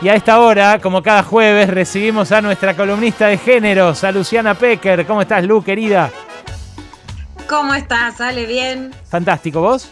Y 0.00 0.08
a 0.08 0.14
esta 0.14 0.40
hora, 0.40 0.78
como 0.80 1.02
cada 1.02 1.24
jueves, 1.24 1.68
recibimos 1.68 2.30
a 2.30 2.40
nuestra 2.40 2.74
columnista 2.76 3.26
de 3.26 3.36
géneros, 3.36 4.04
a 4.04 4.12
Luciana 4.12 4.54
Pecker. 4.54 5.04
¿Cómo 5.04 5.22
estás, 5.22 5.44
Lu, 5.44 5.62
querida? 5.62 6.10
¿Cómo 7.48 7.74
estás, 7.74 8.20
Ale? 8.20 8.46
¿Bien? 8.46 8.94
Fantástico, 9.10 9.60
¿vos? 9.60 9.90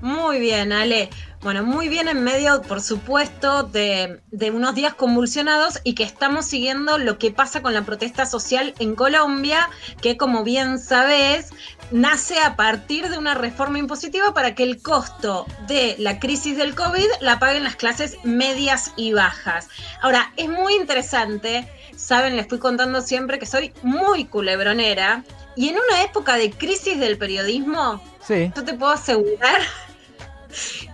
Muy 0.00 0.40
bien, 0.40 0.72
Ale. 0.72 1.10
Bueno, 1.42 1.62
muy 1.64 1.88
bien 1.88 2.06
en 2.08 2.22
medio, 2.22 2.60
por 2.60 2.82
supuesto, 2.82 3.62
de, 3.62 4.20
unos 4.52 4.74
días 4.74 4.92
convulsionados 4.92 5.80
y 5.84 5.94
que 5.94 6.02
estamos 6.02 6.44
siguiendo 6.44 6.98
lo 6.98 7.16
que 7.16 7.30
pasa 7.30 7.62
con 7.62 7.72
la 7.72 7.82
protesta 7.82 8.26
social 8.26 8.74
en 8.78 8.94
Colombia, 8.94 9.70
que 10.02 10.18
como 10.18 10.44
bien 10.44 10.78
sabes, 10.78 11.48
nace 11.90 12.38
a 12.40 12.56
partir 12.56 13.08
de 13.08 13.16
una 13.16 13.32
reforma 13.32 13.78
impositiva 13.78 14.34
para 14.34 14.54
que 14.54 14.64
el 14.64 14.82
costo 14.82 15.46
de 15.66 15.96
la 15.98 16.18
crisis 16.18 16.58
del 16.58 16.74
COVID 16.74 17.08
la 17.22 17.38
paguen 17.38 17.64
las 17.64 17.76
clases 17.76 18.18
medias 18.22 18.92
y 18.96 19.14
bajas. 19.14 19.70
Ahora, 20.02 20.34
es 20.36 20.50
muy 20.50 20.74
interesante, 20.74 21.66
saben, 21.96 22.36
les 22.36 22.42
estoy 22.42 22.58
contando 22.58 23.00
siempre 23.00 23.38
que 23.38 23.46
soy 23.46 23.72
muy 23.82 24.26
culebronera 24.26 25.24
y 25.56 25.70
en 25.70 25.76
una 25.76 26.02
época 26.02 26.36
de 26.36 26.50
crisis 26.50 27.00
del 27.00 27.16
periodismo, 27.16 28.02
sí. 28.20 28.52
yo 28.54 28.62
te 28.62 28.74
puedo 28.74 28.92
asegurar 28.92 29.62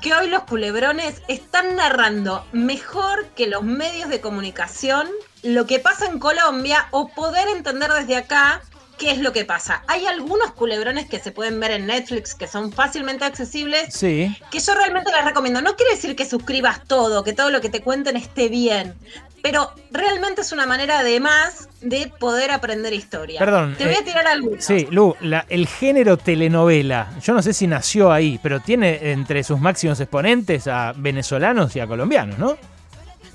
que 0.02 0.14
hoy 0.14 0.28
los 0.28 0.44
culebrones 0.44 1.22
están 1.28 1.76
narrando 1.76 2.46
mejor 2.52 3.26
que 3.36 3.46
los 3.46 3.62
medios 3.62 4.08
de 4.08 4.20
comunicación 4.20 5.08
lo 5.42 5.66
que 5.66 5.78
pasa 5.78 6.06
en 6.06 6.18
Colombia 6.18 6.88
o 6.90 7.08
poder 7.08 7.48
entender 7.48 7.92
desde 7.92 8.16
acá 8.16 8.62
qué 8.98 9.10
es 9.10 9.18
lo 9.18 9.32
que 9.32 9.44
pasa. 9.44 9.82
Hay 9.86 10.06
algunos 10.06 10.52
culebrones 10.52 11.06
que 11.08 11.18
se 11.18 11.32
pueden 11.32 11.60
ver 11.60 11.72
en 11.72 11.86
Netflix 11.86 12.34
que 12.34 12.46
son 12.46 12.72
fácilmente 12.72 13.24
accesibles. 13.24 13.92
Sí. 13.94 14.34
Que 14.50 14.58
yo 14.58 14.74
realmente 14.74 15.10
les 15.12 15.24
recomiendo. 15.24 15.60
No 15.60 15.76
quiere 15.76 15.94
decir 15.94 16.16
que 16.16 16.24
suscribas 16.24 16.84
todo, 16.84 17.24
que 17.24 17.32
todo 17.32 17.50
lo 17.50 17.60
que 17.60 17.68
te 17.68 17.80
cuenten 17.80 18.16
esté 18.16 18.48
bien. 18.48 18.94
Pero 19.42 19.70
realmente 19.92 20.40
es 20.40 20.50
una 20.50 20.66
manera 20.66 21.04
de 21.04 21.20
más 21.20 21.68
de 21.80 22.12
poder 22.18 22.50
aprender 22.50 22.92
historia. 22.92 23.38
Perdón. 23.38 23.76
Te 23.78 23.84
voy 23.84 23.94
a 23.94 24.00
eh, 24.00 24.02
tirar 24.02 24.26
algo. 24.26 24.50
Sí, 24.58 24.88
Lu, 24.90 25.14
el 25.48 25.68
género 25.68 26.16
telenovela, 26.16 27.12
yo 27.22 27.32
no 27.32 27.42
sé 27.42 27.52
si 27.52 27.68
nació 27.68 28.10
ahí, 28.10 28.40
pero 28.42 28.58
tiene 28.60 29.12
entre 29.12 29.44
sus 29.44 29.60
máximos 29.60 30.00
exponentes 30.00 30.66
a 30.66 30.92
venezolanos 30.96 31.76
y 31.76 31.80
a 31.80 31.86
colombianos, 31.86 32.38
¿no? 32.38 32.56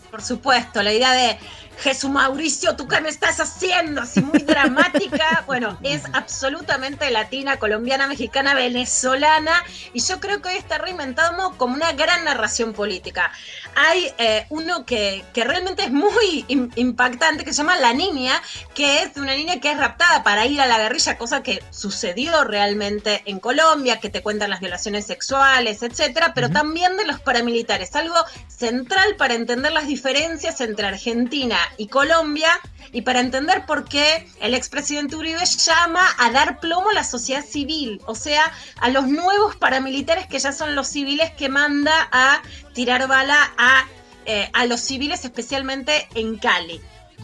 Por 0.09 0.21
supuesto, 0.21 0.83
la 0.83 0.91
idea 0.91 1.13
de 1.13 1.37
Jesús 1.81 2.11
Mauricio, 2.11 2.75
¿tú 2.75 2.87
qué 2.87 3.01
me 3.01 3.09
estás 3.09 3.39
haciendo? 3.39 4.01
Así 4.01 4.21
muy 4.21 4.39
dramática. 4.39 5.43
Bueno, 5.47 5.77
es 5.83 6.03
absolutamente 6.13 7.09
latina, 7.11 7.57
colombiana, 7.57 8.07
mexicana, 8.07 8.53
venezolana. 8.53 9.51
Y 9.93 10.01
yo 10.01 10.19
creo 10.19 10.41
que 10.41 10.49
hoy 10.49 10.55
está 10.55 10.77
reinventado 10.77 11.57
como 11.57 11.73
una 11.73 11.91
gran 11.93 12.23
narración 12.23 12.73
política. 12.73 13.31
Hay 13.75 14.13
eh, 14.17 14.45
uno 14.49 14.85
que, 14.85 15.25
que, 15.33 15.43
realmente 15.43 15.83
es 15.83 15.91
muy 15.91 16.45
impactante, 16.47 17.43
que 17.43 17.51
se 17.51 17.57
llama 17.57 17.75
La 17.77 17.93
Niña, 17.93 18.41
que 18.73 19.01
es 19.03 19.15
de 19.15 19.21
una 19.21 19.35
niña 19.35 19.59
que 19.59 19.71
es 19.71 19.77
raptada 19.77 20.23
para 20.23 20.45
ir 20.45 20.61
a 20.61 20.67
la 20.67 20.77
guerrilla, 20.77 21.17
cosa 21.17 21.43
que 21.43 21.61
sucedió 21.71 22.43
realmente 22.43 23.23
en 23.25 23.39
Colombia, 23.39 23.99
que 23.99 24.09
te 24.09 24.21
cuentan 24.21 24.51
las 24.51 24.61
violaciones 24.61 25.07
sexuales, 25.07 25.81
etcétera, 25.81 26.33
pero 26.33 26.49
también 26.49 26.95
de 26.97 27.05
los 27.05 27.19
paramilitares. 27.19 27.95
Algo 27.95 28.15
central 28.47 29.15
para 29.17 29.33
entender 29.33 29.71
las 29.73 29.87
diferencias 29.87 30.61
entre 30.61 30.87
Argentina 30.87 31.57
y 31.77 31.87
Colombia 31.87 32.59
y 32.91 33.01
para 33.01 33.19
entender 33.19 33.65
por 33.65 33.85
qué 33.85 34.27
el 34.41 34.53
expresidente 34.53 35.15
Uribe 35.15 35.45
llama 35.45 36.07
a 36.17 36.31
dar 36.31 36.59
plomo 36.59 36.89
a 36.89 36.93
la 36.93 37.03
sociedad 37.03 37.43
civil, 37.45 38.01
o 38.05 38.15
sea, 38.15 38.51
a 38.79 38.89
los 38.89 39.07
nuevos 39.07 39.55
paramilitares 39.55 40.27
que 40.27 40.39
ya 40.39 40.51
son 40.51 40.75
los 40.75 40.87
civiles 40.87 41.31
que 41.31 41.49
manda 41.49 42.09
a 42.11 42.41
tirar 42.73 43.07
bala 43.07 43.53
a, 43.57 43.85
eh, 44.25 44.49
a 44.53 44.65
los 44.65 44.81
civiles, 44.81 45.23
especialmente 45.23 46.07
en 46.15 46.37
Cali. 46.37 46.81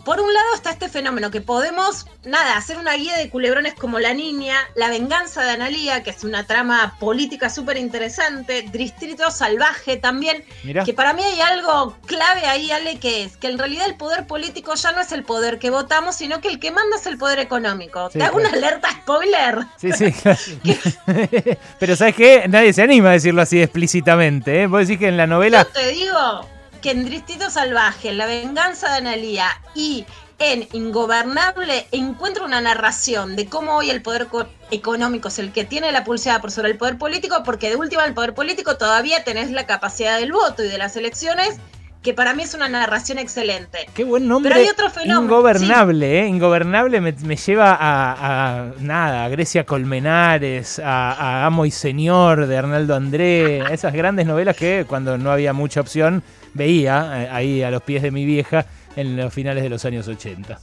Por 0.08 0.22
un 0.22 0.34
lado 0.34 0.56
está 0.56 0.70
este 0.70 0.88
fenómeno 0.88 1.32
que 1.32 1.42
podemos, 1.42 2.08
nada, 2.24 2.56
hacer 2.56 2.78
una 2.78 2.94
guía 2.94 3.18
de 3.18 3.30
culebrones 3.30 3.74
como 3.74 4.00
La 4.00 4.14
Niña, 4.14 4.56
La 4.74 4.88
Venganza 4.88 5.44
de 5.44 5.50
Analía, 5.50 6.02
que 6.02 6.12
es 6.12 6.24
una 6.24 6.46
trama 6.46 6.96
política 6.98 7.50
súper 7.50 7.76
interesante, 7.76 8.62
Distrito 8.72 9.30
Salvaje 9.32 9.98
también, 9.98 10.46
que 10.86 10.94
para 10.94 11.12
mí 11.12 11.22
hay 11.24 11.42
algo 11.42 11.98
clave 12.06 12.46
ahí, 12.46 12.72
Ale, 12.72 13.00
que 13.00 13.26
es 13.26 13.36
que 13.36 13.50
en 13.50 13.58
realidad 13.58 13.86
el 13.86 13.96
poder 13.96 14.28
político 14.28 14.76
ya 14.76 14.94
no 14.94 15.02
es 15.02 15.12
el 15.12 15.26
poder 15.26 15.60
que 15.60 15.72
votamos, 15.72 16.16
sino 16.16 16.40
que 16.40 16.48
el 16.48 16.62
que 16.62 16.72
manda 16.72 16.96
es 16.96 17.06
el 17.06 17.18
poder 17.18 17.40
económico. 17.40 18.08
¿Te 18.08 18.24
hago 18.24 18.38
una 18.38 18.52
alerta 18.52 18.90
spoiler? 18.90 19.66
Sí, 19.76 19.92
sí, 19.92 20.14
Pero 21.80 21.98
¿sabes 21.98 22.16
qué? 22.16 22.46
Nadie 22.48 22.72
se 22.72 22.82
anima 22.82 23.10
a 23.10 23.12
decirlo 23.12 23.42
así 23.42 23.62
explícitamente, 23.62 24.62
¿eh? 24.62 24.68
Vos 24.68 24.88
decís 24.88 25.00
que 25.00 25.10
en 25.10 25.18
la 25.18 25.28
novela... 25.28 25.64
Yo 25.64 25.68
te 25.68 25.88
digo, 25.90 26.48
que 26.88 26.92
en 26.92 27.04
Distrito 27.04 27.50
Salvaje, 27.50 28.14
La 28.14 28.26
venganza 28.26 28.90
de 28.90 29.00
Analía 29.00 29.50
y 29.76 30.06
en 30.40 30.70
Ingobernable 30.72 31.86
encuentro 31.92 32.46
una 32.46 32.62
narración 32.62 33.36
de 33.36 33.50
cómo 33.50 33.76
hoy 33.76 33.90
el 33.90 34.02
poder 34.02 34.30
económico 34.72 35.28
es 35.28 35.38
el 35.40 35.52
que 35.52 35.66
tiene 35.66 35.92
la 35.92 36.06
pulseada 36.06 36.40
por 36.40 36.50
sobre 36.50 36.70
el 36.70 36.78
poder 36.78 36.98
político, 36.98 37.44
porque 37.44 37.68
de 37.68 37.76
última 37.76 38.06
el 38.06 38.14
poder 38.14 38.34
político 38.34 38.78
todavía 38.78 39.26
tenés 39.26 39.52
la 39.52 39.68
capacidad 39.68 40.18
del 40.18 40.32
voto 40.32 40.64
y 40.64 40.70
de 40.70 40.78
las 40.78 40.96
elecciones, 40.96 41.58
que 42.08 42.14
para 42.14 42.34
mí 42.34 42.44
es 42.44 42.54
una 42.54 42.70
narración 42.70 43.18
excelente. 43.18 43.80
Qué 43.94 44.06
buen 44.06 44.30
nombre. 44.30 44.54
Pero 44.54 44.64
hay 44.64 44.70
otro 44.70 44.90
fenómeno. 44.90 45.24
Ingobernable, 45.24 46.22
¿eh? 46.22 46.28
Ingobernable 46.28 47.02
me, 47.02 47.36
lleva 47.36 47.78
a, 47.78 48.72
nada, 48.80 49.26
a 49.26 49.28
Grecia 49.28 49.66
Colmenares, 49.66 50.80
a, 50.80 51.46
Amo 51.46 51.66
y 51.66 51.72
Señor 51.72 52.48
de 52.48 52.58
Arnaldo 52.58 52.96
André, 52.96 53.60
esas 53.74 53.92
grandes 53.92 54.26
novelas 54.26 54.56
que 54.56 54.86
cuando 54.88 55.18
no 55.18 55.32
había 55.32 55.52
mucha 55.52 55.82
opción 55.82 56.24
veía 56.54 57.24
eh, 57.24 57.30
ahí 57.30 57.62
a 57.62 57.72
los 57.72 57.82
pies 57.82 58.02
de 58.02 58.12
mi 58.12 58.24
vieja 58.24 58.66
en 58.96 59.18
los 59.18 59.34
finales 59.34 59.62
de 59.64 59.70
los 59.70 59.84
años 59.84 60.08
80. 60.08 60.58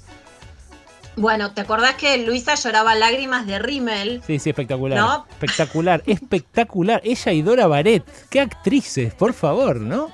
Bueno, 1.17 1.53
¿te 1.53 1.61
acordás 1.61 1.97
que 1.97 2.25
Luisa 2.25 2.55
lloraba 2.55 2.95
lágrimas 2.95 3.47
de 3.47 3.59
Rimmel? 3.59 4.23
Sí, 4.27 4.39
sí, 4.39 4.49
espectacular. 4.49 5.25
Espectacular, 5.29 6.03
espectacular. 6.07 7.03
Ella 7.05 7.33
y 7.33 7.43
Dora 7.43 7.67
Baret. 7.67 8.03
Qué 8.31 8.41
actrices, 8.41 9.13
por 9.13 9.35
favor, 9.35 9.79
¿no? 9.79 10.11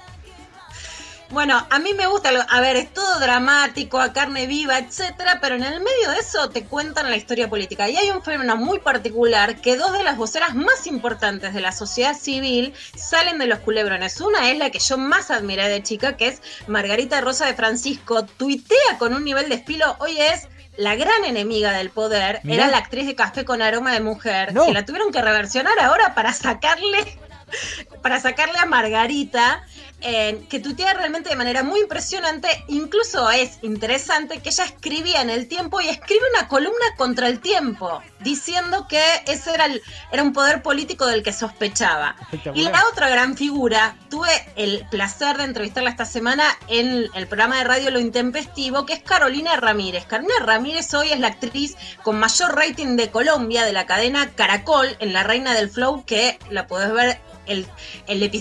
Bueno, 1.30 1.64
a 1.70 1.78
mí 1.78 1.94
me 1.94 2.08
gusta, 2.08 2.30
a 2.30 2.60
ver, 2.60 2.76
es 2.76 2.92
todo 2.92 3.20
dramático, 3.20 4.00
a 4.00 4.12
carne 4.12 4.48
viva, 4.48 4.78
etcétera, 4.78 5.38
pero 5.40 5.54
en 5.54 5.62
el 5.62 5.78
medio 5.78 6.10
de 6.10 6.18
eso 6.18 6.50
te 6.50 6.64
cuentan 6.64 7.08
la 7.08 7.16
historia 7.16 7.48
política. 7.48 7.88
Y 7.88 7.96
hay 7.96 8.10
un 8.10 8.20
fenómeno 8.22 8.56
muy 8.56 8.80
particular 8.80 9.60
que 9.60 9.76
dos 9.76 9.92
de 9.92 10.02
las 10.02 10.16
voceras 10.16 10.56
más 10.56 10.88
importantes 10.88 11.54
de 11.54 11.60
la 11.60 11.70
sociedad 11.70 12.16
civil 12.18 12.74
salen 12.96 13.38
de 13.38 13.46
los 13.46 13.60
culebrones. 13.60 14.20
Una 14.20 14.50
es 14.50 14.58
la 14.58 14.70
que 14.70 14.80
yo 14.80 14.98
más 14.98 15.30
admiré 15.30 15.68
de 15.68 15.84
chica, 15.84 16.16
que 16.16 16.26
es 16.26 16.42
Margarita 16.66 17.20
Rosa 17.20 17.46
de 17.46 17.54
Francisco. 17.54 18.24
Tuitea 18.24 18.98
con 18.98 19.14
un 19.14 19.22
nivel 19.24 19.48
de 19.48 19.54
estilo, 19.54 19.96
hoy 20.00 20.18
es 20.20 20.48
la 20.76 20.96
gran 20.96 21.24
enemiga 21.24 21.70
del 21.72 21.90
poder, 21.90 22.40
era 22.44 22.66
la 22.66 22.78
actriz 22.78 23.06
de 23.06 23.14
Café 23.14 23.44
con 23.44 23.62
aroma 23.62 23.92
de 23.92 24.00
mujer, 24.00 24.52
que 24.52 24.72
la 24.72 24.84
tuvieron 24.84 25.12
que 25.12 25.22
reversionar 25.22 25.78
ahora 25.78 26.12
para 26.14 26.32
sacarle 26.32 27.18
para 28.02 28.20
sacarle 28.20 28.58
a 28.58 28.66
Margarita 28.66 29.62
que 30.00 30.60
tuitea 30.60 30.94
realmente 30.94 31.28
de 31.28 31.36
manera 31.36 31.62
muy 31.62 31.80
impresionante. 31.80 32.48
Incluso 32.68 33.30
es 33.30 33.58
interesante 33.62 34.40
que 34.40 34.50
ella 34.50 34.64
escribía 34.64 35.22
en 35.22 35.30
el 35.30 35.48
tiempo 35.48 35.80
y 35.80 35.88
escribe 35.88 36.22
una 36.34 36.48
columna 36.48 36.86
contra 36.96 37.28
el 37.28 37.40
tiempo, 37.40 38.02
diciendo 38.20 38.86
que 38.88 39.02
ese 39.26 39.54
era, 39.54 39.66
el, 39.66 39.82
era 40.12 40.22
un 40.22 40.32
poder 40.32 40.62
político 40.62 41.06
del 41.06 41.22
que 41.22 41.32
sospechaba. 41.32 42.16
Y 42.54 42.62
la 42.62 42.82
otra 42.90 43.08
gran 43.08 43.36
figura, 43.36 43.96
tuve 44.08 44.30
el 44.56 44.86
placer 44.90 45.36
de 45.36 45.44
entrevistarla 45.44 45.90
esta 45.90 46.04
semana 46.04 46.44
en 46.68 47.06
el 47.14 47.26
programa 47.26 47.58
de 47.58 47.64
radio 47.64 47.90
Lo 47.90 48.00
Intempestivo, 48.00 48.86
que 48.86 48.94
es 48.94 49.02
Carolina 49.02 49.56
Ramírez. 49.56 50.04
Carolina 50.06 50.34
Ramírez 50.44 50.92
hoy 50.94 51.12
es 51.12 51.20
la 51.20 51.28
actriz 51.28 51.76
con 52.02 52.18
mayor 52.18 52.54
rating 52.56 52.96
de 52.96 53.10
Colombia 53.10 53.64
de 53.64 53.72
la 53.72 53.86
cadena 53.86 54.30
Caracol 54.34 54.96
en 54.98 55.12
La 55.12 55.22
Reina 55.22 55.54
del 55.54 55.70
Flow, 55.70 56.04
que 56.04 56.38
la 56.50 56.66
podés 56.66 56.92
ver 56.92 57.20
el, 57.50 57.66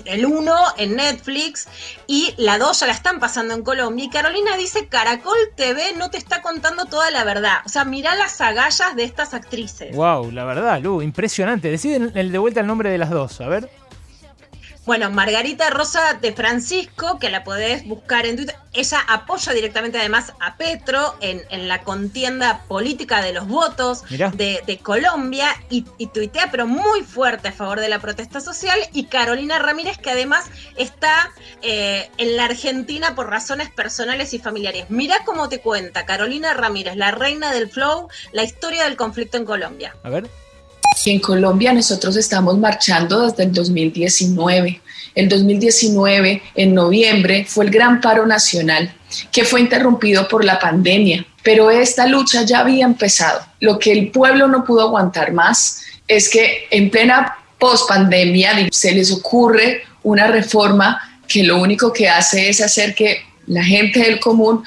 el, 0.06 0.26
1 0.26 0.56
en 0.78 0.96
Netflix 0.96 1.68
y 2.08 2.34
la 2.38 2.58
2 2.58 2.80
ya 2.80 2.88
la 2.88 2.94
están 2.94 3.20
pasando 3.20 3.54
en 3.54 3.64
Colombia. 3.64 4.06
Y 4.06 4.10
Carolina 4.10 4.56
dice, 4.58 4.88
Caracol 4.88 5.38
TV 5.56 5.94
no 5.98 6.10
te 6.10 6.18
está 6.18 6.42
contando 6.42 6.86
toda 6.86 7.12
la 7.12 7.24
verdad. 7.24 7.58
O 7.66 7.70
sea, 7.70 7.86
mirá 7.86 8.16
las 8.16 8.40
agallas 8.42 8.96
de 8.96 9.04
estas 9.04 9.34
actrices. 9.34 9.96
Wow, 9.96 10.32
la 10.32 10.46
verdad, 10.46 10.80
Lu, 10.82 11.02
impresionante. 11.02 11.70
Deciden 11.70 12.12
el 12.16 12.32
de 12.32 12.38
vuelta 12.38 12.60
el 12.62 12.68
nombre 12.68 12.90
de 12.90 12.98
las 12.98 13.10
dos, 13.10 13.42
a 13.42 13.48
ver. 13.48 13.70
Bueno, 14.90 15.12
Margarita 15.12 15.70
Rosa 15.70 16.16
de 16.20 16.34
Francisco, 16.34 17.20
que 17.20 17.30
la 17.30 17.44
podés 17.44 17.88
buscar 17.88 18.26
en 18.26 18.38
Twitter, 18.38 18.56
ella 18.74 18.98
apoya 19.08 19.54
directamente 19.54 20.00
además 20.00 20.34
a 20.40 20.58
Petro 20.58 21.16
en, 21.22 21.68
la 21.68 21.84
contienda 21.84 22.64
política 22.68 23.22
de 23.22 23.32
los 23.32 23.48
votos 23.48 24.04
de, 24.10 24.80
Colombia 24.82 25.50
y, 25.70 25.84
tuitea, 26.08 26.50
pero 26.50 26.66
muy 26.66 27.04
fuerte 27.04 27.50
a 27.50 27.52
favor 27.52 27.80
de 27.80 27.88
la 27.88 28.00
protesta 28.00 28.42
social. 28.42 28.80
Y 28.92 29.06
Carolina 29.06 29.60
Ramírez, 29.60 30.00
que 30.00 30.10
además 30.10 30.50
está 30.76 31.30
eh, 31.62 32.10
en 32.18 32.36
la 32.36 32.46
Argentina 32.46 33.14
por 33.14 33.30
razones 33.30 33.70
personales 33.70 34.34
y 34.34 34.40
familiares. 34.40 34.90
Mirá 34.90 35.18
cómo 35.24 35.50
te 35.50 35.62
cuenta 35.62 36.08
Carolina 36.08 36.56
Ramírez, 36.56 36.96
la 36.96 37.12
reina 37.12 37.52
del 37.52 37.70
flow, 37.70 38.08
la 38.32 38.42
historia 38.42 38.86
del 38.86 38.98
conflicto 38.98 39.38
en 39.38 39.46
Colombia. 39.46 39.96
A 40.02 40.10
ver. 40.10 40.28
En 41.06 41.20
Colombia 41.20 41.74
nosotros 41.74 42.16
estamos 42.18 42.58
marchando 42.58 43.28
desde 43.28 43.44
el 43.44 43.54
2019. 43.54 44.82
El 45.16 45.28
2019, 45.28 46.42
en 46.56 46.74
noviembre, 46.76 47.46
fue 47.48 47.66
el 47.66 47.72
gran 47.72 48.00
paro 48.00 48.28
nacional 48.28 48.94
que 49.32 49.44
fue 49.44 49.62
interrumpido 49.62 50.28
por 50.28 50.46
la 50.46 50.60
pandemia, 50.60 51.26
pero 51.42 51.72
esta 51.72 52.06
lucha 52.06 52.44
ya 52.44 52.60
había 52.60 52.86
empezado. 52.86 53.42
Lo 53.60 53.80
que 53.80 53.92
el 53.92 54.12
pueblo 54.12 54.48
no 54.48 54.64
pudo 54.64 54.82
aguantar 54.82 55.34
más 55.34 55.82
es 56.08 56.30
que 56.30 56.68
en 56.70 56.92
plena 56.92 57.38
pospandemia 57.58 58.70
se 58.72 58.92
les 58.92 59.12
ocurre 59.12 59.84
una 60.04 60.28
reforma 60.28 61.02
que 61.28 61.44
lo 61.44 61.60
único 61.60 61.92
que 61.92 62.08
hace 62.08 62.50
es 62.50 62.62
hacer 62.62 62.94
que 62.94 63.24
la 63.48 63.64
gente 63.64 64.00
del 64.00 64.20
común 64.20 64.64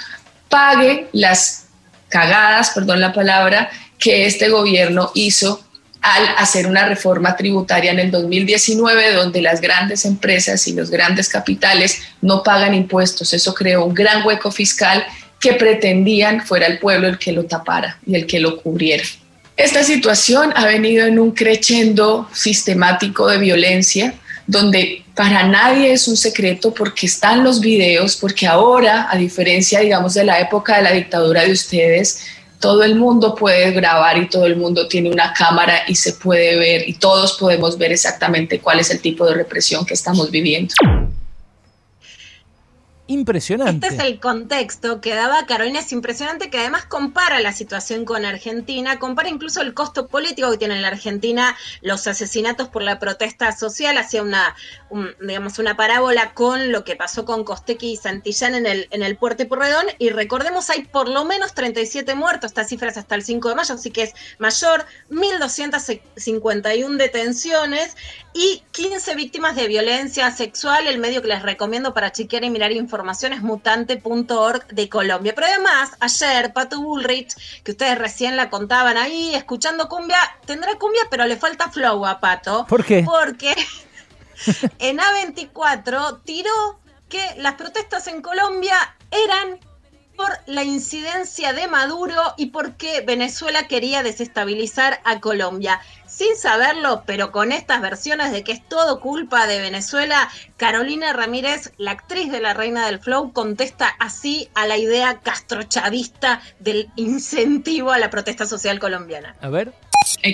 pague 0.49 1.09
las 1.13 1.67
cagadas, 2.09 2.71
perdón 2.71 3.01
la 3.01 3.13
palabra, 3.13 3.71
que 3.99 4.27
este 4.27 4.49
gobierno 4.49 5.11
hizo 5.15 5.65
al 6.03 6.35
hacer 6.37 6.67
una 6.67 6.87
reforma 6.87 7.37
tributaria 7.37 7.93
en 7.93 8.01
el 8.01 8.11
2019 8.11 9.13
donde 9.13 9.41
las 9.41 9.61
grandes 9.61 10.05
empresas 10.05 10.67
y 10.67 10.75
los 10.75 10.91
grandes 10.91 11.29
capitales 11.29 12.01
no 12.21 12.43
pagan 12.43 12.75
impuestos. 12.75 13.33
Eso 13.33 13.55
creó 13.55 13.85
un 13.85 13.95
gran 13.95 14.27
hueco 14.27 14.51
fiscal 14.51 15.05
que 15.41 15.55
pretendían 15.55 16.45
fuera 16.45 16.67
el 16.67 16.79
pueblo 16.79 17.09
el 17.09 17.19
que 17.19 17.33
lo 17.33 17.45
tapara 17.45 17.99
y 18.05 18.17
el 18.17 18.27
que 18.27 18.41
lo 18.41 18.61
cubriera. 18.61 19.05
Esta 19.57 19.85
situación 19.85 20.53
ha 20.57 20.67
venido 20.67 21.07
en 21.07 21.19
un 21.19 21.31
crescendo 21.31 22.29
sistemático 22.33 23.29
de 23.29 23.39
violencia 23.39 24.15
donde 24.47 25.05
para 25.15 25.45
nadie 25.45 25.93
es 25.93 26.09
un 26.09 26.17
secreto 26.17 26.75
porque 26.75 27.07
están 27.07 27.45
los 27.45 27.61
videos, 27.61 28.17
porque 28.17 28.47
ahora, 28.47 29.09
a 29.11 29.17
diferencia, 29.17 29.81
digamos, 29.81 30.15
de 30.15 30.25
la 30.25 30.41
época 30.41 30.77
de 30.77 30.83
la 30.83 30.93
dictadura 30.93 31.45
de 31.45 31.53
ustedes, 31.53 32.21
todo 32.63 32.85
el 32.85 32.95
mundo 32.95 33.35
puede 33.35 33.73
grabar 33.73 34.17
y 34.19 34.29
todo 34.29 34.47
el 34.47 34.57
mundo 34.57 34.87
tiene 34.87 35.11
una 35.11 35.35
cámara 35.35 35.83
y 35.89 35.97
se 35.97 36.13
puede 36.13 36.57
ver 36.57 36.89
y 36.89 36.95
todos 36.95 37.33
podemos 37.33 37.77
ver 37.77 37.91
exactamente 37.91 38.61
cuál 38.61 38.79
es 38.79 38.89
el 38.93 39.01
tipo 39.01 39.27
de 39.27 39.35
represión 39.35 39.85
que 39.85 39.95
estamos 39.95 40.31
viviendo. 40.31 40.73
Impresionante. 43.13 43.89
Este 43.89 43.99
es 43.99 44.05
el 44.11 44.21
contexto 44.21 45.03
que 45.03 45.15
daba 45.15 45.45
Carolina, 45.45 45.81
es 45.81 45.93
impresionante 45.93 46.49
que 46.49 46.59
además 46.59 46.87
compara 46.87 47.41
la 47.41 47.53
situación 47.53 48.07
con 48.07 48.25
Argentina, 48.25 48.99
compara 48.99 49.29
incluso 49.29 49.61
el 49.61 49.75
costo 49.75 50.09
político 50.09 50.51
que 50.51 50.57
tiene 50.57 50.77
en 50.77 50.83
la 50.83 50.89
Argentina 50.89 51.55
los 51.83 52.07
asesinatos 52.07 52.69
por 52.69 52.81
la 52.83 52.99
protesta 52.99 53.53
social, 53.53 53.99
hacía 53.99 54.23
una, 54.23 54.57
digamos, 55.21 55.59
una 55.59 55.77
parábola 55.77 56.33
con 56.33 56.73
lo 56.73 56.85
que 56.85 56.97
pasó 56.97 57.27
con 57.27 57.45
Costequi 57.45 57.93
y 57.93 57.97
Santillán 57.97 58.55
en 58.55 58.65
el, 58.65 58.89
en 58.91 59.03
el 59.03 59.17
Puerto 59.17 59.47
Porredón, 59.47 59.85
y 59.99 60.09
recordemos 60.09 60.71
hay 60.71 60.85
por 60.85 61.07
lo 61.07 61.27
menos 61.27 61.53
37 61.53 62.15
muertos, 62.15 62.53
estas 62.53 62.71
cifras 62.71 62.97
hasta 62.97 63.15
el 63.15 63.25
5 63.25 63.51
de 63.51 63.55
mayo, 63.55 63.75
así 63.75 63.91
que 63.91 64.05
es 64.05 64.15
mayor, 64.39 64.87
1.251 65.11 66.97
detenciones 66.97 67.95
y 68.33 68.63
15 68.73 69.15
víctimas 69.17 69.55
de 69.55 69.69
violencia 69.69 70.31
sexual, 70.31 70.87
el 70.87 70.99
medio 70.99 71.21
que 71.21 71.29
les 71.29 71.43
recomiendo 71.43 71.93
para 71.93 72.11
chequear 72.11 72.45
y 72.45 72.49
mirar 72.49 72.73
información 72.73 73.02
mutante.org 73.43 74.67
de 74.69 74.89
Colombia. 74.89 75.35
Pero 75.35 75.47
además, 75.47 75.91
ayer 76.01 76.53
Pato 76.53 76.81
Bullrich, 76.81 77.35
que 77.63 77.73
ustedes 77.73 77.99
recién 77.99 78.37
la 78.37 78.51
contaban 78.51 78.97
ahí, 78.97 79.35
escuchando 79.35 79.89
cumbia, 79.89 80.19
tendrá 80.47 80.79
cumbia, 80.79 81.03
pero 81.11 81.27
le 81.27 81.37
falta 81.37 81.71
flow 81.71 82.07
a 82.07 82.21
Pato. 82.21 82.67
¿Por 82.69 82.85
qué? 82.85 83.03
Porque 83.05 83.55
en 84.79 84.99
A24 84.99 86.23
tiró 86.25 86.81
que 87.09 87.23
las 87.37 87.55
protestas 87.55 88.07
en 88.07 88.23
Colombia 88.23 88.77
eran 89.11 89.59
por 90.17 90.31
la 90.47 90.63
incidencia 90.63 91.53
de 91.53 91.69
Maduro 91.69 92.35
y 92.37 92.47
porque 92.47 93.01
Venezuela 93.01 93.67
quería 93.67 94.03
desestabilizar 94.03 95.01
a 95.05 95.21
Colombia 95.21 95.81
sin 96.15 96.37
saberlo, 96.37 97.05
pero 97.07 97.33
con 97.33 97.53
estas 97.53 97.81
versiones 97.81 98.33
de 98.33 98.45
que 98.45 98.53
es 98.53 98.69
todo 98.69 99.01
culpa 99.01 99.47
de 99.47 99.61
Venezuela, 99.61 100.29
Carolina 100.57 101.13
Ramírez, 101.13 101.73
la 101.79 101.93
actriz 101.93 102.31
de 102.31 102.41
La 102.41 102.55
Reina 102.55 102.87
del 102.87 102.99
Flow, 102.99 103.33
contesta 103.33 103.89
así 103.99 104.49
a 104.55 104.67
la 104.67 104.77
idea 104.77 105.21
castrochavista 105.23 106.43
del 106.61 106.89
incentivo 106.97 107.93
a 107.93 107.99
la 107.99 108.11
protesta 108.11 108.47
social 108.47 108.79
colombiana. 108.79 109.35
A 109.41 109.49
ver 109.49 109.73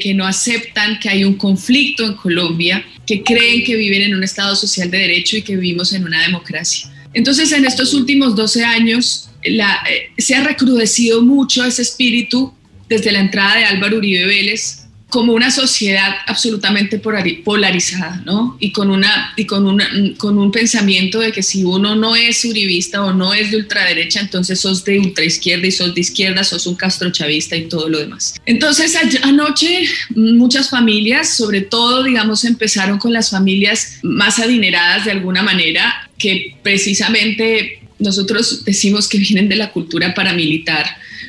que 0.00 0.14
no 0.14 0.26
aceptan 0.26 0.98
que 0.98 1.08
hay 1.08 1.24
un 1.24 1.34
conflicto 1.34 2.04
en 2.04 2.14
Colombia, 2.14 2.84
que 3.06 3.22
creen 3.22 3.64
que 3.64 3.76
viven 3.76 4.02
en 4.02 4.14
un 4.14 4.24
Estado 4.24 4.56
social 4.56 4.90
de 4.90 4.98
derecho 4.98 5.36
y 5.36 5.42
que 5.42 5.56
vivimos 5.56 5.92
en 5.92 6.04
una 6.04 6.22
democracia. 6.22 6.90
Entonces, 7.14 7.52
en 7.52 7.64
estos 7.64 7.94
últimos 7.94 8.34
12 8.34 8.64
años 8.64 9.30
la, 9.44 9.82
eh, 9.90 10.10
se 10.18 10.34
ha 10.34 10.42
recrudecido 10.42 11.22
mucho 11.22 11.64
ese 11.64 11.82
espíritu 11.82 12.54
desde 12.88 13.12
la 13.12 13.20
entrada 13.20 13.56
de 13.56 13.64
Álvaro 13.64 13.98
Uribe 13.98 14.26
Vélez 14.26 14.87
como 15.08 15.32
una 15.32 15.50
sociedad 15.50 16.16
absolutamente 16.26 16.98
polarizada, 16.98 18.22
¿no? 18.26 18.58
Y 18.60 18.72
con, 18.72 18.90
una, 18.90 19.32
y 19.36 19.46
con, 19.46 19.66
una, 19.66 19.88
con 20.18 20.38
un 20.38 20.52
pensamiento 20.52 21.20
de 21.20 21.32
que 21.32 21.42
si 21.42 21.64
uno 21.64 21.94
no 21.94 22.14
es 22.14 22.44
uribista 22.44 23.02
o 23.02 23.14
no 23.14 23.32
es 23.32 23.50
de 23.50 23.56
ultraderecha, 23.56 24.20
entonces 24.20 24.60
sos 24.60 24.84
de 24.84 24.98
ultraizquierda 24.98 25.66
y 25.66 25.70
sos 25.70 25.94
de 25.94 26.02
izquierda, 26.02 26.44
sos 26.44 26.66
un 26.66 26.74
castrochavista 26.74 27.56
y 27.56 27.68
todo 27.68 27.88
lo 27.88 27.98
demás. 27.98 28.34
Entonces 28.44 28.94
anoche 29.22 29.88
muchas 30.14 30.68
familias, 30.68 31.34
sobre 31.34 31.62
todo, 31.62 32.02
digamos, 32.02 32.44
empezaron 32.44 32.98
con 32.98 33.14
las 33.14 33.30
familias 33.30 34.00
más 34.02 34.38
adineradas 34.38 35.06
de 35.06 35.12
alguna 35.12 35.42
manera, 35.42 36.10
que 36.18 36.56
precisamente 36.62 37.80
nosotros 37.98 38.64
decimos 38.64 39.08
que 39.08 39.18
vienen 39.18 39.48
de 39.48 39.56
la 39.56 39.72
cultura 39.72 40.14
paramilitar, 40.14 40.86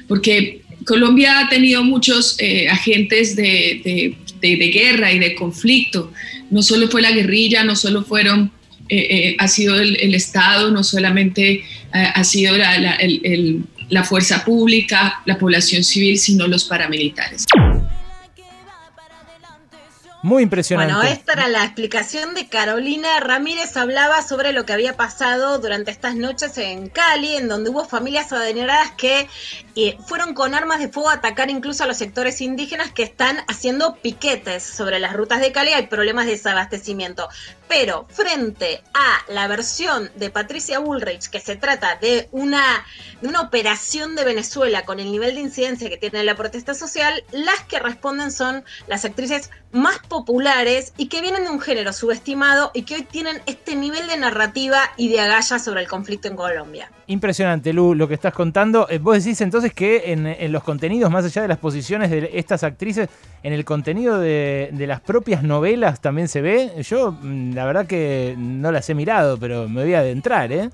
porque 0.08 0.59
Colombia 0.86 1.40
ha 1.40 1.50
tenido 1.50 1.84
muchos 1.84 2.36
eh, 2.40 2.68
agentes 2.70 3.36
de, 3.36 4.16
guerra 4.42 5.12
y 5.12 5.20
de 5.20 5.36
conflicto. 5.36 6.12
No 6.50 6.62
solo 6.62 6.88
fue 6.88 7.02
la 7.02 7.12
guerrilla, 7.12 7.64
no 7.64 7.76
solo 7.76 8.04
fueron, 8.04 8.52
eh, 8.90 9.08
eh, 9.10 9.36
ha 9.40 9.48
sido 9.48 9.80
el, 9.80 10.16
Estado, 10.16 10.72
no 10.72 10.84
solamente 10.84 11.64
ha 11.92 12.24
sido 12.24 12.56
la 13.90 14.04
fuerza 14.04 14.46
pública, 14.46 15.22
la 15.26 15.38
población 15.38 15.84
civil, 15.84 16.18
sino 16.18 16.48
los 16.48 16.66
paramilitares. 16.66 17.46
Muy 20.22 20.44
impresionante. 20.44 20.94
Bueno, 20.94 21.10
esta 21.10 21.34
era 21.34 21.48
la 21.48 21.64
explicación 21.64 22.34
de 22.34 22.50
Carolina 22.50 23.22
Ramírez. 23.22 23.78
Hablaba 23.78 24.22
sobre 24.22 24.52
lo 24.52 24.66
que 24.66 24.74
había 24.74 24.98
pasado 24.98 25.60
durante 25.60 25.92
estas 25.92 26.16
noches 26.16 26.58
en 26.58 26.90
Cali, 26.90 27.38
en 27.38 27.48
donde 27.48 27.70
hubo 27.70 27.86
familias 27.86 28.34
adineradas 28.34 28.92
que 28.92 29.30
eh, 29.76 29.98
fueron 30.08 30.34
con 30.34 30.54
armas 30.56 30.80
de 30.80 30.90
fuego 30.90 31.10
a 31.10 31.14
atacar 31.14 31.50
incluso 31.50 31.86
a 31.86 31.88
los 31.88 31.98
sectores 31.98 32.42
indígenas 32.42 32.92
que 32.92 33.04
están 33.04 33.38
haciendo 33.48 33.96
piquetes 33.96 34.62
sobre 34.62 35.00
las 35.00 35.14
rutas 35.14 35.40
de 35.40 35.54
Cali. 35.54 35.72
Hay 35.72 35.88
problemas 35.88 36.26
de 36.26 36.32
desabastecimiento. 36.32 37.30
Pero 37.70 38.06
frente 38.10 38.84
a 38.94 39.32
la 39.32 39.48
versión 39.48 40.12
de 40.16 40.32
Patricia 40.32 40.80
Bullrich, 40.80 41.30
que 41.30 41.40
se 41.40 41.56
trata 41.56 41.96
de 41.96 42.28
una, 42.32 42.84
de 43.22 43.28
una 43.30 43.42
operación 43.42 44.16
de 44.16 44.26
Venezuela 44.26 44.84
con 44.84 45.00
el 45.00 45.12
nivel 45.12 45.36
de 45.36 45.42
incidencia 45.42 45.88
que 45.88 45.98
tiene 45.98 46.24
la 46.24 46.36
protesta 46.36 46.74
social, 46.74 47.24
las 47.32 47.62
que 47.62 47.80
responden 47.80 48.32
son 48.32 48.66
las 48.88 49.06
actrices 49.06 49.50
más 49.72 50.00
populares 50.10 50.94
y 50.98 51.08
que 51.08 51.22
vienen 51.22 51.46
de 51.46 51.50
un 51.52 51.62
género 51.62 51.94
subestimado 51.94 52.72
y 52.74 52.82
que 52.82 52.96
hoy 52.96 53.04
tienen 53.04 53.42
este 53.46 53.76
nivel 53.76 54.08
de 54.08 54.18
narrativa 54.18 54.80
y 54.98 55.08
de 55.10 55.22
agallas 55.22 55.64
sobre 55.64 55.82
el 55.82 55.88
conflicto 55.88 56.28
en 56.28 56.36
Colombia. 56.36 56.92
Impresionante, 57.08 57.72
Lu, 57.72 57.96
lo 57.96 58.08
que 58.08 58.16
estás 58.16 58.34
contando. 58.34 58.88
Eh, 58.90 58.98
vos 58.98 59.24
decís 59.24 59.40
entonces 59.42 59.74
que 59.74 60.12
en, 60.12 60.52
los 60.52 60.64
contenidos, 60.64 61.10
más 61.10 61.26
allá 61.26 61.44
de 61.44 61.48
las 61.48 61.58
posiciones 61.58 62.12
de 62.12 62.32
estas 62.34 62.64
actrices, 62.64 63.10
en 63.44 63.54
el 63.54 63.64
contenido 63.64 64.20
de, 64.20 64.70
de 64.74 64.88
las 64.88 65.00
propias 65.00 65.44
novelas 65.44 66.02
también 66.02 66.28
se 66.28 66.42
ve. 66.42 66.84
Yo, 66.84 67.12
mm, 67.12 67.54
la 67.54 67.66
verdad 67.66 67.88
que 67.88 68.36
no 68.38 68.72
las 68.72 68.90
he 68.90 68.96
mirado, 68.96 69.38
pero 69.40 69.70
me 69.70 69.84
voy 69.84 69.94
a 69.94 70.00
adentrar, 70.00 70.52
¿eh? 70.52 70.70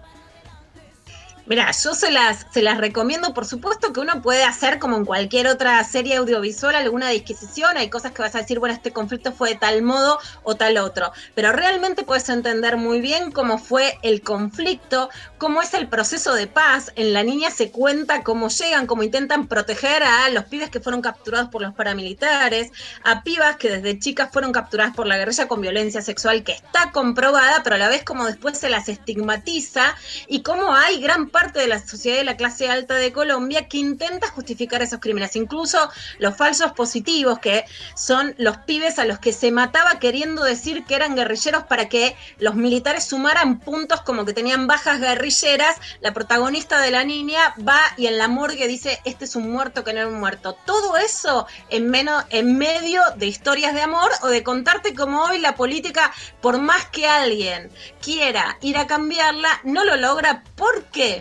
Mira, 1.47 1.69
yo 1.71 1.93
se 1.93 2.09
las, 2.09 2.47
se 2.51 2.63
las 2.63 2.79
recomiendo, 2.79 3.35
por 3.35 3.45
supuesto 3.45 3.93
que 3.93 3.99
uno 3.99 4.19
puede 4.23 4.43
hacer 4.43 4.79
como 4.79 4.97
en 4.97 5.05
cualquier 5.05 5.45
otra 5.45 5.83
serie 5.83 6.15
audiovisual 6.15 6.75
alguna 6.75 7.09
disquisición, 7.09 7.77
hay 7.77 7.91
cosas 7.91 8.13
que 8.13 8.23
vas 8.23 8.33
a 8.33 8.39
decir, 8.39 8.57
bueno, 8.57 8.73
este 8.73 8.91
conflicto 8.91 9.31
fue 9.31 9.49
de 9.49 9.55
tal 9.57 9.83
modo 9.83 10.17
o 10.41 10.55
tal 10.55 10.79
otro, 10.79 11.11
pero 11.35 11.51
realmente 11.51 12.03
puedes 12.03 12.29
entender 12.29 12.77
muy 12.77 12.99
bien 12.99 13.31
cómo 13.31 13.59
fue 13.59 13.99
el 14.01 14.23
conflicto, 14.23 15.11
cómo 15.37 15.61
es 15.61 15.75
el 15.75 15.87
proceso 15.87 16.33
de 16.33 16.47
paz, 16.47 16.91
en 16.95 17.13
la 17.13 17.21
niña 17.21 17.51
se 17.51 17.69
cuenta 17.69 18.23
cómo 18.23 18.49
llegan, 18.49 18.87
cómo 18.87 19.03
intentan 19.03 19.47
proteger 19.47 20.01
a 20.01 20.27
los 20.29 20.45
pibes 20.45 20.71
que 20.71 20.79
fueron 20.79 21.03
capturados 21.03 21.49
por 21.49 21.61
los 21.61 21.75
paramilitares, 21.75 22.71
a 23.03 23.21
pibas 23.21 23.57
que 23.57 23.69
desde 23.69 23.99
chicas 23.99 24.31
fueron 24.33 24.51
capturadas 24.51 24.95
por 24.95 25.05
la 25.05 25.15
guerrilla 25.15 25.47
con 25.47 25.61
violencia 25.61 26.01
sexual 26.01 26.43
que 26.43 26.53
está 26.53 26.91
comprobada, 26.91 27.61
pero 27.63 27.75
a 27.75 27.79
la 27.79 27.89
vez 27.89 28.03
como 28.03 28.25
después 28.25 28.57
se 28.57 28.69
las 28.69 28.89
estigmatiza 28.89 29.93
y 30.27 30.41
cómo 30.41 30.73
hay 30.73 30.99
gran 30.99 31.29
parte 31.35 31.59
de 31.59 31.67
la 31.67 31.85
sociedad 31.85 32.15
de 32.15 32.23
la 32.23 32.37
clase 32.37 32.69
alta 32.69 32.93
de 32.93 33.11
Colombia 33.11 33.67
que 33.67 33.75
intenta 33.77 34.29
justificar 34.29 34.81
esos 34.81 35.01
crímenes. 35.01 35.35
Incluso 35.35 35.91
los 36.17 36.37
falsos 36.37 36.71
positivos, 36.71 37.39
que 37.39 37.65
son 37.93 38.33
los 38.37 38.55
pibes 38.59 38.99
a 38.99 39.03
los 39.03 39.19
que 39.19 39.33
se 39.33 39.51
mataba 39.51 39.99
queriendo 39.99 40.45
decir 40.45 40.85
que 40.85 40.95
eran 40.95 41.13
guerrilleros 41.13 41.63
para 41.63 41.89
que 41.89 42.15
los 42.39 42.55
militares 42.55 43.03
sumaran 43.03 43.59
puntos 43.59 43.99
como 44.01 44.23
que 44.23 44.31
tenían 44.31 44.65
bajas 44.65 45.01
guerrilleras. 45.01 45.75
La 45.99 46.13
protagonista 46.13 46.79
de 46.79 46.91
la 46.91 47.03
niña 47.03 47.53
va 47.67 47.81
y 47.97 48.07
en 48.07 48.17
la 48.17 48.29
morgue 48.29 48.69
dice, 48.69 49.01
este 49.03 49.25
es 49.25 49.35
un 49.35 49.51
muerto 49.51 49.83
que 49.83 49.91
no 49.91 49.99
era 49.99 50.07
un 50.07 50.21
muerto. 50.21 50.57
Todo 50.65 50.95
eso 50.95 51.47
en, 51.69 51.89
menos, 51.89 52.23
en 52.29 52.57
medio 52.57 53.01
de 53.17 53.25
historias 53.25 53.73
de 53.73 53.81
amor 53.81 54.09
o 54.21 54.27
de 54.27 54.41
contarte 54.41 54.95
cómo 54.95 55.25
hoy 55.25 55.39
la 55.39 55.55
política, 55.55 56.13
por 56.39 56.59
más 56.59 56.85
que 56.85 57.07
alguien 57.07 57.69
quiera 58.01 58.57
ir 58.61 58.77
a 58.77 58.87
cambiarla, 58.87 59.49
no 59.65 59.83
lo 59.83 59.97
logra 59.97 60.45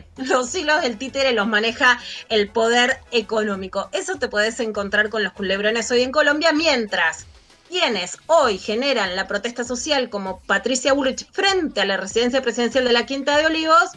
los 0.16 0.54
hilos 0.54 0.82
del 0.82 0.98
títere 0.98 1.32
los 1.32 1.46
maneja 1.46 2.00
el 2.28 2.48
poder 2.48 2.98
económico. 3.10 3.88
Eso 3.92 4.16
te 4.16 4.28
puedes 4.28 4.60
encontrar 4.60 5.10
con 5.10 5.22
los 5.22 5.32
culebrones 5.32 5.90
hoy 5.90 6.02
en 6.02 6.12
Colombia, 6.12 6.52
mientras 6.52 7.26
quienes 7.68 8.18
hoy 8.26 8.58
generan 8.58 9.16
la 9.16 9.26
protesta 9.26 9.64
social 9.64 10.10
como 10.10 10.40
Patricia 10.40 10.92
Bullrich 10.92 11.26
frente 11.32 11.80
a 11.80 11.86
la 11.86 11.96
residencia 11.96 12.42
presidencial 12.42 12.84
de 12.84 12.92
la 12.92 13.06
Quinta 13.06 13.36
de 13.36 13.46
Olivos, 13.46 13.90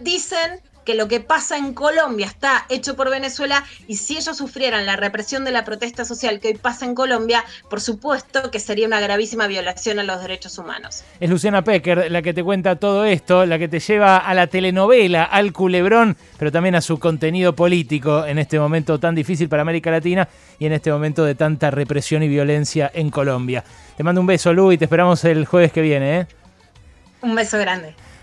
dicen 0.00 0.60
que 0.90 0.96
lo 0.96 1.06
que 1.06 1.20
pasa 1.20 1.56
en 1.56 1.72
Colombia 1.72 2.26
está 2.26 2.66
hecho 2.68 2.96
por 2.96 3.10
Venezuela 3.10 3.64
y 3.86 3.94
si 3.94 4.16
ellos 4.16 4.36
sufrieran 4.36 4.86
la 4.86 4.96
represión 4.96 5.44
de 5.44 5.52
la 5.52 5.64
protesta 5.64 6.04
social 6.04 6.40
que 6.40 6.48
hoy 6.48 6.54
pasa 6.54 6.84
en 6.84 6.96
Colombia, 6.96 7.44
por 7.68 7.80
supuesto 7.80 8.50
que 8.50 8.58
sería 8.58 8.88
una 8.88 8.98
gravísima 8.98 9.46
violación 9.46 10.00
a 10.00 10.02
los 10.02 10.20
derechos 10.20 10.58
humanos. 10.58 11.04
Es 11.20 11.30
Luciana 11.30 11.62
Pecker 11.62 12.10
la 12.10 12.22
que 12.22 12.34
te 12.34 12.42
cuenta 12.42 12.74
todo 12.74 13.04
esto, 13.04 13.46
la 13.46 13.56
que 13.60 13.68
te 13.68 13.78
lleva 13.78 14.16
a 14.16 14.34
la 14.34 14.48
telenovela, 14.48 15.22
al 15.22 15.52
culebrón, 15.52 16.16
pero 16.36 16.50
también 16.50 16.74
a 16.74 16.80
su 16.80 16.98
contenido 16.98 17.54
político 17.54 18.26
en 18.26 18.40
este 18.40 18.58
momento 18.58 18.98
tan 18.98 19.14
difícil 19.14 19.48
para 19.48 19.62
América 19.62 19.92
Latina 19.92 20.28
y 20.58 20.66
en 20.66 20.72
este 20.72 20.90
momento 20.90 21.24
de 21.24 21.36
tanta 21.36 21.70
represión 21.70 22.24
y 22.24 22.28
violencia 22.28 22.90
en 22.92 23.10
Colombia. 23.10 23.62
Te 23.96 24.02
mando 24.02 24.20
un 24.20 24.26
beso, 24.26 24.52
Lu, 24.52 24.72
y 24.72 24.78
te 24.78 24.86
esperamos 24.86 25.24
el 25.24 25.46
jueves 25.46 25.70
que 25.70 25.82
viene. 25.82 26.18
¿eh? 26.18 26.26
Un 27.22 27.36
beso 27.36 27.58
grande. 27.58 27.94